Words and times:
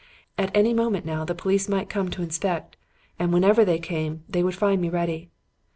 At 0.35 0.49
any 0.57 0.73
moment 0.73 1.05
now, 1.05 1.25
the 1.25 1.35
police 1.35 1.69
might 1.69 1.87
come 1.87 2.09
to 2.09 2.23
inspect, 2.23 2.75
and 3.19 3.31
whenever 3.31 3.63
they 3.63 3.77
came, 3.77 4.23
they 4.27 4.41
would 4.41 4.55
find 4.55 4.81
me 4.81 4.89
ready. 4.89 5.29